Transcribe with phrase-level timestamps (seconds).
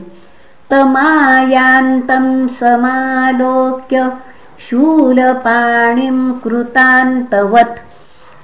[0.69, 4.11] तमायान्तं समालोक्य
[4.59, 7.84] शूलपाणिं कृतान्तवत्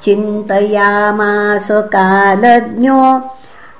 [0.04, 3.22] चिन्तयामास कालज्ञो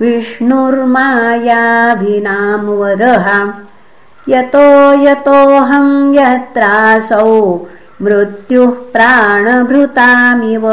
[0.00, 3.52] विष्णुर्मायाभिनां वरः
[4.28, 7.58] यतो यतोऽहं यत्रासौ
[8.02, 10.68] मृत्युः प्राणभृतामिव।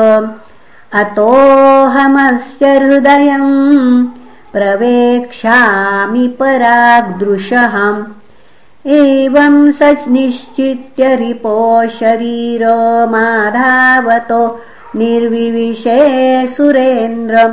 [0.93, 3.47] अतोऽहमस्य हृदयं
[4.53, 8.03] प्रवेक्ष्यामि पराग्दृशहम्
[8.85, 14.59] एवं स निश्चित्य रिपो शरीरमाधावतो
[14.95, 17.47] निर्विविशे सुरेन्द्र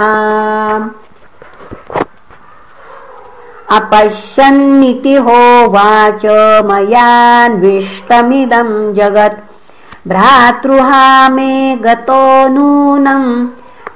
[3.77, 6.21] अपश्यन्निति होवाच
[6.65, 9.43] मयान्विष्टमिदं जगत्।
[10.07, 13.47] भ्रातृहा मे गतो नूनं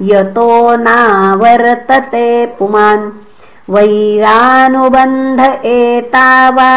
[0.01, 3.22] यतो नावर्तते पुमान्
[3.69, 6.71] वैरानुबन्ध एतावा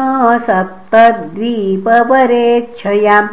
[0.47, 3.27] सप्तद्वीपवरेच्छयाम्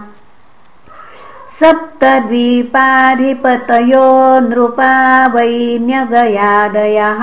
[1.61, 4.07] सप्तद्वीपाधिपतयो
[4.49, 4.93] नृपा
[5.35, 7.23] वैन्यगयादयः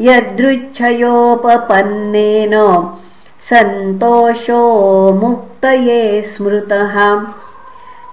[0.00, 2.85] यदृच्छयोपपन्नेन।
[3.41, 7.25] सन्तोषो मुक्तये स्मृतः।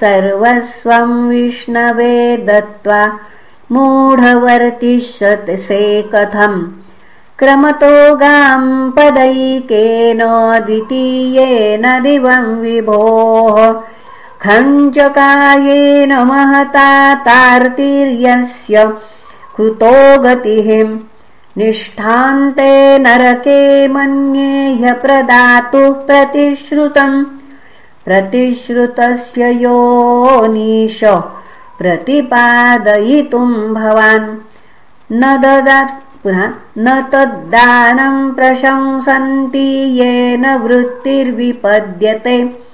[0.00, 2.16] सर्वस्वं विष्णवे
[2.46, 3.02] दत्त्वा
[3.72, 5.82] मूढवर्तिष्यसे
[6.14, 6.60] कथम्
[7.38, 8.62] क्रमतो गां
[8.96, 10.20] पदैकेन
[10.66, 13.58] द्वितीयेन दिवं विभोः
[14.42, 18.92] खञ्चकायेन महता तार्तिर्यस्य
[19.56, 20.98] कुतो गतिः।
[21.56, 27.24] निष्ठान्ते नरके मन्ये प्रदातुः प्रतिश्रुतम्।
[28.04, 31.00] प्रतिश्रुतस्य योनीश
[31.78, 34.36] प्रतिपादयितुं भवान्।
[35.12, 35.36] न
[36.22, 42.67] पुनः न तद्दानं प्रशंसन्ति येन वृत्तिर्विपद्यते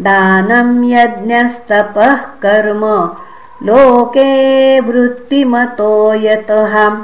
[0.00, 3.10] दानं यज्ञस्तपः कर्म।
[3.66, 6.96] लोके वृत्तिमतो यतः।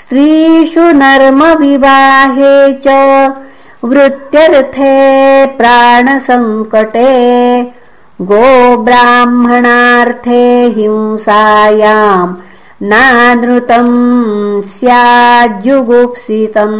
[0.01, 2.89] स्त्रीषु नर्मविवाहे च
[3.91, 4.95] वृत्त्यर्थे
[5.59, 7.13] प्राणसङ्कटे
[8.31, 10.43] गोब्राह्मणार्थे
[10.77, 12.29] हिंसायां
[12.83, 13.89] नानृतं
[14.73, 16.79] स्याज्जुगुप्सितम्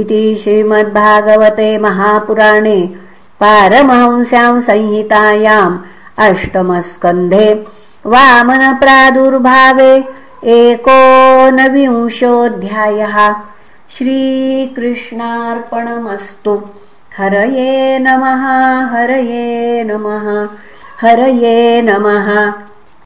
[0.00, 2.78] इति श्रीमद्भागवते महापुराणे
[3.40, 5.80] पारमहंस्यां संहितायाम्
[6.26, 7.48] अष्टमस्कन्धे
[8.12, 9.92] वामनप्रादुर्भावे
[10.56, 13.16] एकोनविंशोऽध्यायः
[13.96, 16.54] श्रीकृष्णार्पणमस्तु।
[17.18, 18.42] हरये नमः
[18.92, 20.26] हरये नमः
[21.02, 22.28] हरये नमः